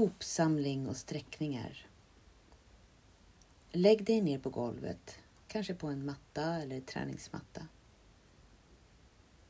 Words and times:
hopsamling 0.00 0.88
och 0.88 0.96
sträckningar. 0.96 1.86
Lägg 3.70 4.04
dig 4.04 4.20
ner 4.20 4.38
på 4.38 4.50
golvet, 4.50 5.18
kanske 5.48 5.74
på 5.74 5.86
en 5.86 6.06
matta 6.06 6.56
eller 6.56 6.80
träningsmatta. 6.80 7.66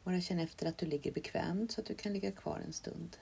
Bara 0.05 0.21
känn 0.21 0.39
efter 0.39 0.67
att 0.67 0.79
du 0.79 0.87
ligger 0.87 1.13
bekvämt 1.13 1.73
så 1.73 1.81
att 1.81 1.87
du 1.87 1.95
kan 1.95 2.13
ligga 2.13 2.33
kvar 2.33 2.63
en 2.67 2.73
stund. 2.73 3.17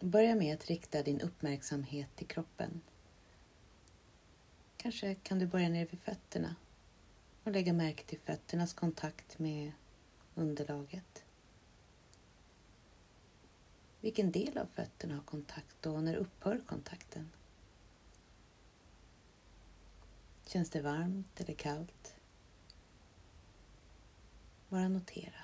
Börja 0.00 0.34
med 0.34 0.54
att 0.54 0.66
rikta 0.66 1.02
din 1.02 1.20
uppmärksamhet 1.20 2.16
till 2.16 2.26
kroppen. 2.26 2.80
Kanske 4.76 5.14
kan 5.14 5.38
du 5.38 5.46
börja 5.46 5.68
ner 5.68 5.86
vid 5.86 6.00
fötterna 6.00 6.56
och 7.44 7.52
lägga 7.52 7.72
märke 7.72 8.04
till 8.04 8.20
fötternas 8.20 8.72
kontakt 8.72 9.38
med 9.38 9.72
underlaget. 10.34 11.25
Vilken 14.06 14.32
del 14.32 14.58
av 14.58 14.66
fötterna 14.66 15.14
har 15.14 15.22
kontakt 15.22 15.86
och 15.86 16.02
när 16.02 16.14
upphör 16.16 16.60
kontakten? 16.66 17.32
Känns 20.46 20.70
det 20.70 20.80
varmt 20.80 21.40
eller 21.40 21.54
kallt? 21.54 22.14
Bara 24.68 24.88
notera. 24.88 25.40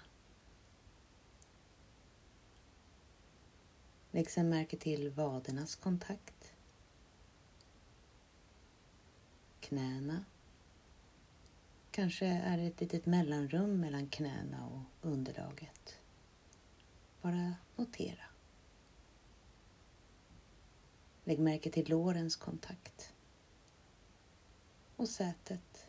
Lägg 4.11 4.31
sedan 4.31 4.49
märke 4.49 4.77
till 4.77 5.11
vadernas 5.11 5.75
kontakt. 5.75 6.53
Knäna. 9.61 10.25
Kanske 11.91 12.27
är 12.27 12.57
det 12.57 12.67
ett 12.67 12.81
litet 12.81 13.07
mellanrum 13.07 13.81
mellan 13.81 14.09
knäna 14.09 14.67
och 14.67 15.09
underlaget. 15.09 15.99
Bara 17.23 17.55
notera. 17.77 18.32
Lägg 21.25 21.39
märke 21.39 21.71
till 21.71 21.89
lårens 21.89 22.37
kontakt. 22.37 23.13
Och 24.97 25.09
sätet. 25.09 25.89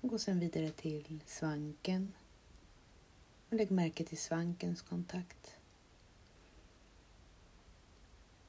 Gå 0.00 0.18
sedan 0.18 0.40
vidare 0.40 0.70
till 0.70 1.20
svanken. 1.26 2.12
Och 3.48 3.54
lägg 3.54 3.70
märke 3.70 4.04
till 4.04 4.18
svankens 4.18 4.82
kontakt. 4.82 5.56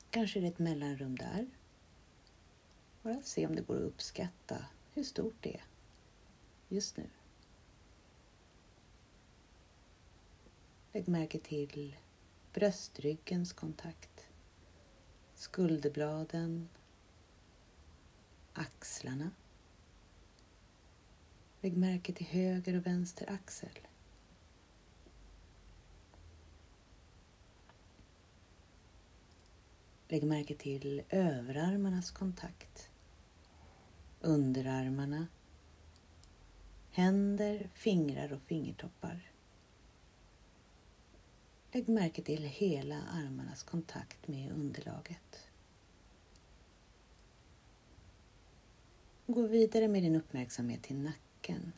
Kanske 0.10 0.40
är 0.40 0.42
det 0.42 0.48
ett 0.48 0.60
mellanrum 0.60 1.16
där. 1.16 1.48
Bara 3.02 3.22
se 3.22 3.48
om 3.48 3.56
det 3.56 3.62
går 3.62 3.76
att 3.76 3.82
uppskatta 3.82 4.66
hur 4.94 5.04
stort 5.04 5.36
det 5.42 5.54
är 5.54 5.64
just 6.70 6.98
nu. 6.98 7.10
Lägg 10.94 11.08
märke 11.08 11.40
till 11.40 11.96
bröstryggens 12.54 13.54
kontakt, 13.54 14.28
skulderbladen, 15.36 16.70
axlarna. 18.54 19.32
Lägg 21.62 21.78
märke 21.78 22.14
till 22.14 22.26
höger 22.26 22.78
och 22.78 22.86
vänster 22.86 23.32
axel. 23.32 23.80
Lägg 30.08 30.24
märke 30.24 30.56
till 30.56 31.04
överarmarnas 31.10 32.12
kontakt, 32.12 32.90
underarmarna, 34.22 35.28
händer, 36.92 37.70
fingrar 37.74 38.34
och 38.34 38.42
fingertoppar. 38.42 39.31
Lägg 41.74 41.90
märke 41.90 42.22
till 42.22 42.44
hela 42.44 43.02
armarnas 43.02 43.64
kontakt 43.64 44.28
med 44.28 44.52
underlaget. 44.52 45.48
Gå 49.28 49.48
vidare 49.48 49.88
med 49.88 50.04
din 50.04 50.16
uppmärksamhet 50.16 50.84
till 50.84 50.96
nacken 50.96 51.72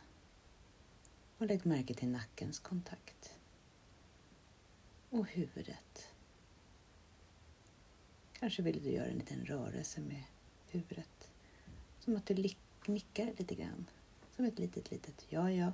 och 1.38 1.46
lägg 1.46 1.66
märke 1.66 1.94
till 1.94 2.08
nackens 2.08 2.60
kontakt. 2.60 3.38
Och 5.10 5.28
huvudet. 5.28 6.08
Kanske 8.40 8.62
vill 8.62 8.84
du 8.84 8.92
göra 8.92 9.08
en 9.08 9.18
liten 9.18 9.46
rörelse 9.46 10.02
med 10.02 10.24
huvudet. 10.68 11.30
Som 12.00 12.16
att 12.16 12.26
du 12.26 12.50
nickar 12.88 13.34
lite 13.38 13.56
grann. 13.56 13.86
Som 14.36 14.46
ett 14.46 14.60
litet, 14.60 14.92
litet 14.92 15.26
ja, 15.30 15.52
ja. 15.52 15.72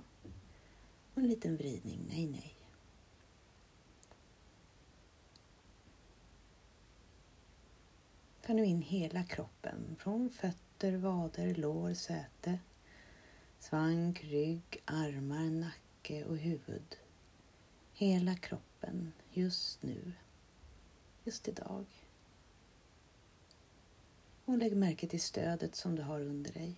Och 1.13 1.21
en 1.21 1.27
liten 1.27 1.57
vridning, 1.57 1.99
nej, 2.09 2.27
nej. 2.27 2.58
Ta 8.49 8.53
nu 8.53 8.65
in 8.65 8.81
hela 8.81 9.23
kroppen 9.23 9.95
från 9.99 10.29
fötter, 10.29 10.97
vader, 10.97 11.55
lår, 11.55 11.93
säte, 11.93 12.59
svank, 13.59 14.23
rygg, 14.23 14.81
armar, 14.85 15.49
nacke 15.49 16.25
och 16.25 16.37
huvud. 16.37 16.97
Hela 17.93 18.35
kroppen 18.35 19.11
just 19.33 19.83
nu, 19.83 20.11
just 21.23 21.47
idag. 21.47 21.85
Och 24.45 24.57
lägg 24.57 24.75
märke 24.77 25.07
till 25.07 25.21
stödet 25.21 25.75
som 25.75 25.95
du 25.95 26.01
har 26.01 26.21
under 26.21 26.53
dig. 26.53 26.75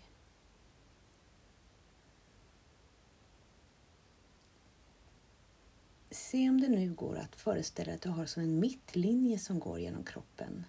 Se 6.09 6.49
om 6.49 6.61
det 6.61 6.69
nu 6.69 6.93
går 6.93 7.17
att 7.17 7.35
föreställa 7.35 7.93
att 7.93 8.01
du 8.01 8.09
har 8.09 8.25
som 8.25 8.43
en 8.43 8.59
mittlinje 8.59 9.39
som 9.39 9.59
går 9.59 9.79
genom 9.79 10.03
kroppen 10.03 10.65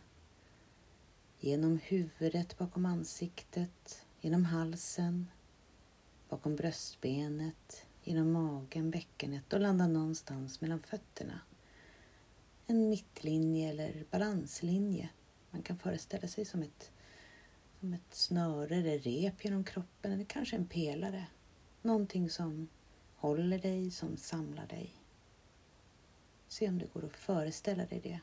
Genom 1.44 1.78
huvudet 1.78 2.58
bakom 2.58 2.86
ansiktet, 2.86 4.06
genom 4.20 4.44
halsen, 4.44 5.30
bakom 6.28 6.56
bröstbenet, 6.56 7.86
genom 8.03 8.32
magen, 8.32 8.91
bäckenet 8.91 9.52
och 9.52 9.60
landa 9.60 9.86
någonstans 9.86 10.60
mellan 10.60 10.82
fötterna. 10.82 11.41
En 12.66 12.88
mittlinje 12.88 13.70
eller 13.70 14.04
balanslinje. 14.10 15.08
Man 15.50 15.62
kan 15.62 15.78
föreställa 15.78 16.28
sig 16.28 16.44
som 16.44 16.62
ett, 16.62 16.91
som 17.81 17.92
ett 17.94 18.14
snöre 18.14 18.76
eller 18.76 18.98
rep 18.98 19.44
genom 19.44 19.64
kroppen 19.64 20.12
eller 20.12 20.25
kanske 20.25 20.56
en 20.56 20.66
pelare. 20.66 21.26
Någonting 21.82 22.31
som 22.31 22.69
håller 23.16 23.58
dig, 23.58 23.91
som 23.91 24.16
samlar 24.16 24.66
dig. 24.66 24.94
Se 26.48 26.69
om 26.69 26.78
det 26.78 26.92
går 26.92 27.04
att 27.04 27.16
föreställa 27.16 27.86
dig 27.86 28.00
det. 28.00 28.20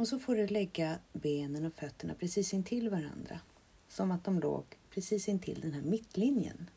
Och 0.00 0.08
så 0.08 0.18
får 0.18 0.36
du 0.36 0.46
lägga 0.46 0.98
benen 1.12 1.64
och 1.64 1.74
fötterna 1.74 2.14
precis 2.14 2.54
intill 2.54 2.90
varandra. 2.90 3.40
Som 3.88 4.10
att 4.10 4.24
de 4.24 4.40
låg 4.40 4.64
precis 4.90 5.28
intill 5.28 5.60
den 5.60 5.72
här 5.72 5.82
mittlinjen. 5.82 6.70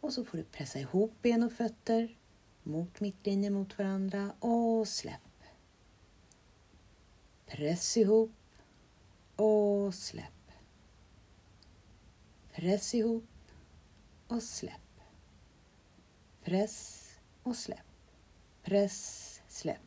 Och 0.00 0.12
så 0.12 0.24
får 0.24 0.38
du 0.38 0.44
pressa 0.44 0.78
ihop 0.78 1.12
ben 1.22 1.42
och 1.42 1.52
fötter 1.52 2.16
mot 2.62 3.00
mittlinjen 3.00 3.52
mot 3.52 3.78
varandra 3.78 4.32
och 4.38 4.88
släpp. 4.88 5.44
Press 7.46 7.96
ihop 7.96 8.34
och 9.36 9.94
släpp. 9.94 10.50
Press 12.52 12.94
ihop 12.94 13.28
och 14.26 14.42
släpp. 14.42 15.00
Press 16.44 17.08
och 17.42 17.56
släpp. 17.56 17.86
Press, 18.62 19.40
släpp. 19.48 19.80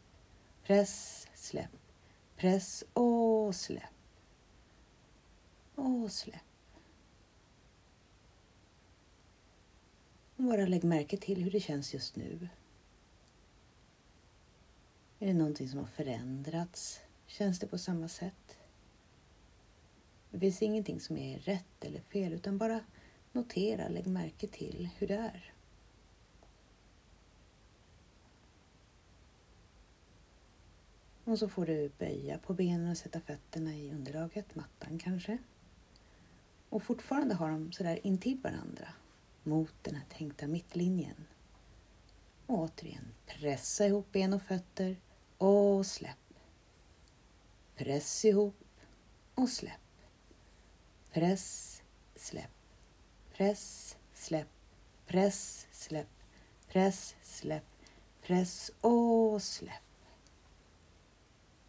Press, 0.63 1.27
släpp. 1.45 1.71
Press 2.35 2.83
och 2.93 3.55
släpp. 3.55 3.83
Och 5.75 6.11
släpp. 6.11 6.41
Bara 10.35 10.65
lägg 10.65 10.83
märke 10.83 11.17
till 11.17 11.43
hur 11.43 11.51
det 11.51 11.59
känns 11.59 11.93
just 11.93 12.15
nu. 12.15 12.49
Är 15.19 15.27
det 15.27 15.33
någonting 15.33 15.69
som 15.69 15.79
har 15.79 15.87
förändrats? 15.87 17.01
Känns 17.27 17.59
det 17.59 17.67
på 17.67 17.77
samma 17.77 18.07
sätt? 18.07 18.57
Det 20.29 20.39
finns 20.39 20.61
ingenting 20.61 20.99
som 20.99 21.17
är 21.17 21.39
rätt 21.39 21.85
eller 21.85 22.01
fel 22.01 22.33
utan 22.33 22.57
bara 22.57 22.79
notera, 23.31 23.87
lägg 23.87 24.07
märke 24.07 24.47
till 24.47 24.89
hur 24.97 25.07
det 25.07 25.13
är. 25.13 25.54
Och 31.25 31.39
så 31.39 31.49
får 31.49 31.65
du 31.65 31.91
böja 31.97 32.37
på 32.37 32.53
benen 32.53 32.91
och 32.91 32.97
sätta 32.97 33.19
fötterna 33.19 33.75
i 33.75 33.91
underlaget, 33.91 34.55
mattan 34.55 34.99
kanske. 34.99 35.37
Och 36.69 36.83
fortfarande 36.83 37.35
har 37.35 37.51
de 37.51 37.71
sådär 37.71 37.99
intill 38.03 38.39
varandra 38.43 38.87
mot 39.43 39.73
den 39.81 39.95
här 39.95 40.05
tänkta 40.09 40.47
mittlinjen. 40.47 41.25
Och 42.45 42.59
återigen, 42.59 43.13
pressa 43.25 43.85
ihop 43.87 44.11
ben 44.11 44.33
och 44.33 44.41
fötter 44.41 44.97
och 45.37 45.85
släpp. 45.85 46.33
Press 47.75 48.25
ihop 48.25 48.63
och 49.35 49.49
släpp. 49.49 49.71
Press, 51.11 51.81
släpp. 52.15 52.51
Press, 53.33 53.95
släpp. 54.13 54.49
Press, 55.07 55.67
släpp. 55.71 56.09
Press, 56.67 57.15
släpp. 57.21 57.65
Press 58.21 58.71
och 58.81 59.41
släpp. 59.41 59.84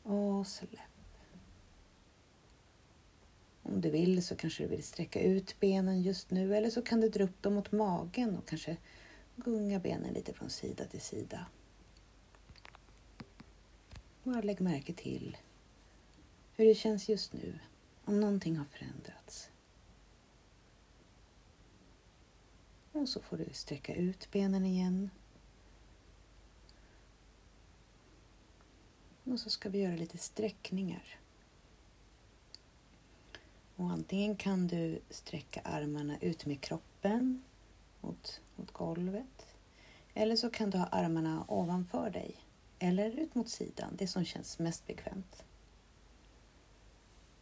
Och 0.07 0.47
släpp. 0.47 0.81
Om 3.63 3.81
du 3.81 3.91
vill 3.91 4.27
så 4.27 4.37
kanske 4.37 4.63
du 4.63 4.69
vill 4.69 4.83
sträcka 4.83 5.21
ut 5.21 5.61
benen 5.61 6.03
just 6.03 6.31
nu 6.31 6.57
eller 6.57 6.71
så 6.71 6.83
kan 6.83 7.01
du 7.01 7.09
dra 7.09 7.25
upp 7.25 7.43
dem 7.43 7.55
mot 7.55 7.73
magen 7.73 8.37
och 8.37 8.49
kanske 8.49 8.77
gunga 9.37 9.79
benen 9.79 10.15
lite 10.15 10.33
från 10.33 10.51
sida 10.51 10.85
till 10.85 11.01
sida. 11.01 11.47
Bara 14.23 14.41
lägg 14.41 14.61
märke 14.61 14.93
till 14.93 15.37
hur 16.57 16.65
det 16.65 16.75
känns 16.75 17.09
just 17.09 17.33
nu, 17.33 17.59
om 18.05 18.21
någonting 18.21 18.57
har 18.57 18.65
förändrats. 18.65 19.51
Och 22.93 23.09
så 23.09 23.21
får 23.21 23.37
du 23.37 23.49
sträcka 23.53 23.95
ut 23.95 24.31
benen 24.31 24.65
igen. 24.67 25.11
Och 29.27 29.41
så 29.41 29.51
ska 29.51 29.69
vi 29.69 29.79
göra 29.79 29.97
lite 29.97 30.19
sträckningar. 30.19 31.19
Och 33.77 33.91
antingen 33.91 34.37
kan 34.37 34.67
du 34.67 35.01
sträcka 35.11 35.61
armarna 35.61 36.19
ut 36.21 36.47
med 36.47 36.61
kroppen 36.61 37.43
mot, 38.01 38.41
mot 38.57 38.71
golvet. 38.71 39.47
Eller 40.15 40.37
så 40.37 40.51
kan 40.51 40.71
du 40.71 40.79
ha 40.79 40.87
armarna 40.87 41.45
ovanför 41.49 42.11
dig 42.11 42.37
eller 42.79 43.11
ut 43.11 43.35
mot 43.35 43.49
sidan, 43.49 43.97
det 43.99 44.07
som 44.07 44.25
känns 44.25 44.59
mest 44.59 44.87
bekvämt. 44.87 45.45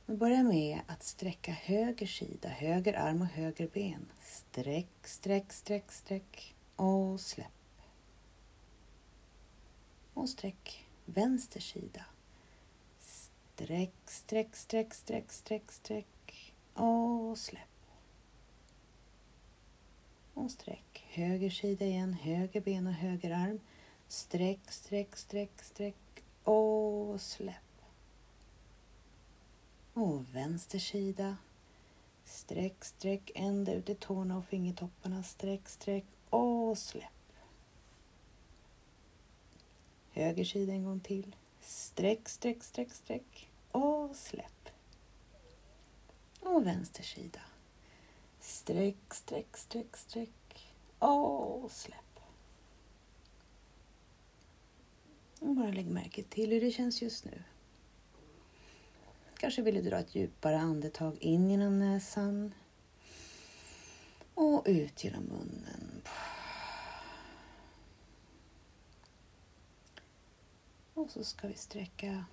Vi 0.06 0.16
börjar 0.16 0.42
med 0.42 0.80
att 0.86 1.02
sträcka 1.02 1.52
höger 1.52 2.06
sida, 2.06 2.48
höger 2.48 2.94
arm 2.94 3.20
och 3.20 3.26
höger 3.26 3.68
ben. 3.68 4.06
Sträck, 4.22 4.88
sträck, 5.02 5.52
sträck, 5.52 5.92
sträck 5.92 6.54
och 6.76 7.20
släpp. 7.20 7.48
Och 10.14 10.28
sträck 10.28 10.83
vänster 11.04 11.60
sida. 11.60 12.04
Sträck, 13.00 13.94
sträck, 14.06 14.56
sträck, 14.56 14.94
sträck, 14.94 15.32
sträck, 15.32 15.72
sträck 15.72 16.54
och 16.74 17.38
släpp. 17.38 17.68
Och 20.34 20.50
sträck 20.50 21.04
höger 21.08 21.50
sida 21.50 21.84
igen, 21.84 22.12
höger 22.12 22.60
ben 22.60 22.86
och 22.86 22.92
höger 22.92 23.30
arm. 23.30 23.60
Sträck, 24.08 24.72
sträck, 24.72 25.16
sträck, 25.16 25.62
sträck 25.62 26.22
och 26.44 27.20
släpp. 27.20 27.54
Och 29.94 30.34
vänster 30.34 30.78
sida. 30.78 31.36
Sträck, 32.24 32.84
sträck 32.84 33.30
ända 33.34 33.72
ut 33.72 33.88
i 33.88 33.94
tårna 33.94 34.38
och 34.38 34.44
fingertopparna. 34.44 35.22
Sträck, 35.22 35.68
sträck 35.68 36.04
och 36.30 36.78
släpp. 36.78 37.23
Höger 40.14 40.44
sida 40.44 40.72
en 40.72 40.84
gång 40.84 41.00
till. 41.00 41.36
Sträck, 41.60 42.28
sträck, 42.28 42.62
sträck, 42.62 42.92
sträck 42.92 43.50
och 43.70 44.16
släpp. 44.16 44.68
Och 46.40 46.66
vänster 46.66 47.02
sida. 47.02 47.40
Sträck, 48.40 49.14
sträck, 49.14 49.56
sträck, 49.56 49.96
sträck 49.96 50.74
och 50.98 51.70
släpp. 51.70 52.20
Och 55.40 55.54
bara 55.54 55.70
lägg 55.70 55.86
märke 55.86 56.22
till 56.22 56.50
hur 56.50 56.60
det 56.60 56.70
känns 56.70 57.02
just 57.02 57.24
nu. 57.24 57.42
Kanske 59.36 59.62
vill 59.62 59.74
du 59.74 59.82
dra 59.82 59.98
ett 59.98 60.14
djupare 60.14 60.58
andetag 60.58 61.16
in 61.20 61.50
genom 61.50 61.78
näsan 61.78 62.54
och 64.34 64.62
ut 64.66 65.04
genom 65.04 65.24
munnen. 65.24 66.02
Och 70.94 71.10
så 71.10 71.24
ska 71.24 71.48
vi 71.48 71.54
sträcka 71.54 72.24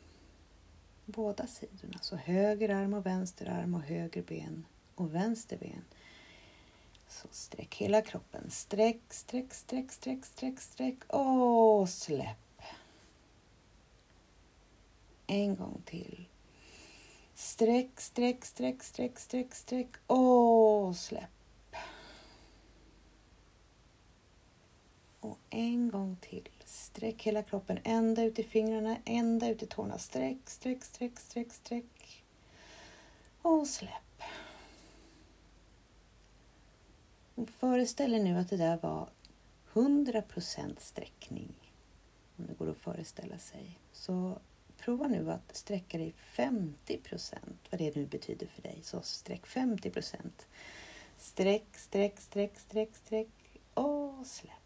båda 1.06 1.48
sidorna. 1.48 1.98
Så 2.02 2.16
höger 2.16 2.70
arm 2.70 2.94
och 2.94 3.06
vänster 3.06 3.50
arm 3.50 3.74
och 3.74 3.82
höger 3.82 4.24
ben 4.24 4.66
och 4.96 5.16
vänster 5.16 5.58
ben. 5.58 5.86
Så 7.08 7.28
sträck 7.32 7.76
hela 7.76 8.02
kroppen. 8.02 8.50
Sträck, 8.50 9.02
sträck, 9.10 9.54
sträck, 9.54 9.92
sträck, 9.92 10.26
sträck, 10.26 10.60
sträck 10.60 10.98
och 11.08 11.90
släpp. 11.90 12.62
En 15.28 15.56
gång 15.56 15.82
till. 15.86 16.26
Sträck, 17.34 18.02
sträck, 18.02 18.46
sträck, 18.46 18.84
sträck, 18.84 19.20
sträck, 19.20 19.56
sträck 19.56 19.90
och 20.08 20.96
släpp. 20.96 21.41
Och 25.22 25.40
en 25.50 25.90
gång 25.90 26.18
till. 26.22 26.50
Sträck 26.66 27.24
hela 27.24 27.44
kroppen 27.44 27.80
ända 27.84 28.24
ut 28.24 28.40
i 28.40 28.44
fingrarna, 28.44 28.98
ända 29.06 29.50
ut 29.50 29.64
i 29.64 29.66
tårna. 29.66 29.98
Sträck, 29.98 30.38
sträck, 30.46 30.84
sträck, 30.84 31.20
sträck, 31.20 31.54
sträck. 31.54 32.24
Och 33.42 33.68
släpp. 33.68 34.22
Och 37.36 37.50
föreställ 37.50 38.14
er 38.14 38.24
nu 38.24 38.38
att 38.38 38.50
det 38.50 38.58
där 38.58 38.78
var 38.78 39.10
100% 39.74 40.80
sträckning. 40.80 41.54
Om 42.38 42.46
det 42.48 42.54
går 42.54 42.70
att 42.70 42.78
föreställa 42.78 43.38
sig. 43.38 43.80
Så 43.92 44.40
Prova 44.82 45.08
nu 45.08 45.32
att 45.32 45.56
sträcka 45.56 45.98
dig 45.98 46.14
50 46.18 46.98
procent, 46.98 47.68
vad 47.70 47.80
det 47.80 47.96
nu 47.96 48.06
betyder 48.06 48.48
för 48.48 48.62
dig. 48.62 48.80
Så 48.84 49.02
sträck 49.02 49.48
50 49.48 49.90
procent. 49.90 50.48
Sträck, 51.18 51.78
sträck, 51.78 52.20
sträck, 52.20 52.60
sträck, 52.60 52.96
sträck 52.96 53.60
och 53.74 54.28
släpp. 54.28 54.61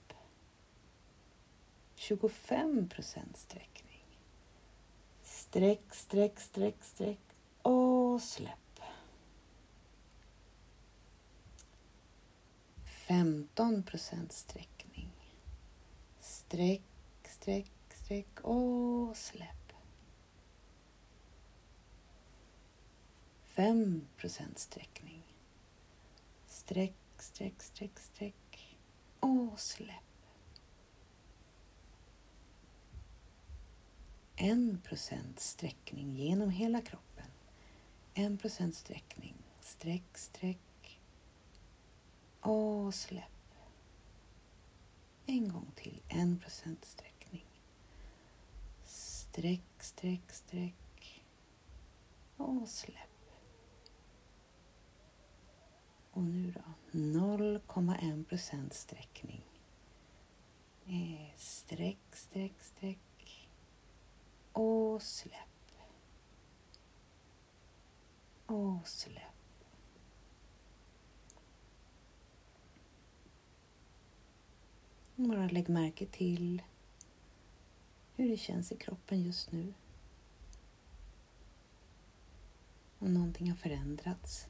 25 2.07 2.89
procent 2.89 3.37
sträckning. 3.37 4.05
Sträck, 5.23 5.95
sträck, 5.95 6.39
sträck, 6.39 6.83
sträck 6.83 7.19
och 7.61 8.21
släpp. 8.21 8.79
15 12.85 13.83
procent 13.83 14.31
sträckning. 14.31 15.11
Sträck, 16.19 16.81
sträck, 17.23 17.71
sträck 17.89 18.39
och 18.41 19.17
släpp. 19.17 19.73
5% 23.55 24.55
sträckning. 24.55 25.23
Sträck, 26.47 26.95
sträck, 27.17 27.63
sträck, 27.63 27.99
sträck 27.99 28.75
och 29.19 29.59
släpp. 29.59 30.14
En 34.37 34.81
procent 34.83 35.39
sträckning 35.39 36.15
genom 36.15 36.49
hela 36.49 36.81
kroppen. 36.81 37.25
En 38.13 38.37
procent 38.37 38.75
sträckning. 38.75 39.35
Sträck, 39.61 40.17
sträck 40.17 40.99
och 42.39 42.93
släpp. 42.93 43.53
En 45.25 45.49
gång 45.49 45.71
till. 45.75 46.01
En 46.07 46.39
procent 46.39 46.85
sträckning. 46.85 47.45
Sträck, 48.85 49.63
sträck, 49.79 50.31
sträck 50.31 51.23
och 52.37 52.67
släpp. 52.67 53.31
Och 56.11 56.23
nu 56.23 56.51
då? 56.51 56.97
0,1 56.97 58.23
procent 58.23 58.73
sträckning. 58.73 59.43
Eh, 60.85 61.35
sträck, 61.37 61.97
sträck, 62.11 62.53
sträck. 62.61 63.04
Och 64.55 65.01
släpp. 65.01 65.71
Och 68.45 68.87
släpp. 68.87 69.21
Bara 75.15 75.47
lägg 75.47 75.69
märke 75.69 76.05
till 76.05 76.61
hur 78.15 78.29
det 78.29 78.37
känns 78.37 78.71
i 78.71 78.77
kroppen 78.77 79.23
just 79.23 79.51
nu. 79.51 79.73
Om 82.99 83.13
någonting 83.13 83.49
har 83.49 83.57
förändrats 83.57 84.47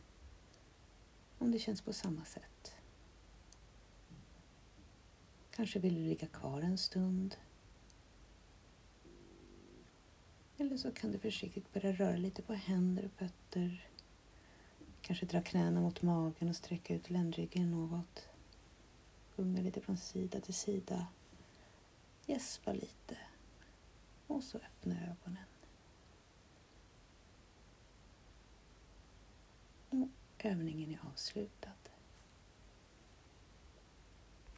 om 1.37 1.51
det 1.51 1.59
känns 1.59 1.81
på 1.81 1.93
samma 1.93 2.25
sätt. 2.25 2.75
Kanske 5.51 5.79
vill 5.79 5.95
du 5.95 6.01
ligga 6.01 6.27
kvar 6.27 6.61
en 6.61 6.77
stund. 6.77 7.35
Eller 10.57 10.77
så 10.77 10.91
kan 10.91 11.11
du 11.11 11.19
försiktigt 11.19 11.73
börja 11.73 11.91
röra 11.91 12.17
lite 12.17 12.41
på 12.41 12.53
händer 12.53 13.05
och 13.05 13.11
fötter. 13.11 13.87
Kanske 15.01 15.25
dra 15.25 15.41
knäna 15.41 15.81
mot 15.81 16.01
magen 16.01 16.49
och 16.49 16.55
sträcka 16.55 16.95
ut 16.95 17.09
ländryggen 17.09 17.71
något. 17.71 18.27
Gunga 19.35 19.61
lite 19.61 19.81
från 19.81 19.97
sida 19.97 20.41
till 20.41 20.53
sida. 20.53 21.07
Gäspa 22.25 22.73
lite. 22.73 23.17
Och 24.27 24.43
så 24.43 24.57
öppna 24.57 24.95
ögonen. 24.95 25.43
Och 29.89 30.09
övningen 30.45 30.91
är 30.91 30.99
avslutad. 31.13 31.71